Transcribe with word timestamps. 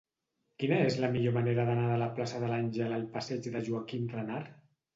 Quina 0.61 0.79
és 0.85 0.95
la 1.03 1.09
millor 1.15 1.35
manera 1.35 1.67
d'anar 1.67 1.85
de 1.91 1.99
la 2.05 2.09
plaça 2.17 2.41
de 2.45 2.51
l'Àngel 2.55 2.99
al 2.99 3.07
passeig 3.19 3.53
de 3.59 3.65
Joaquim 3.71 4.13
Renart? 4.19 4.61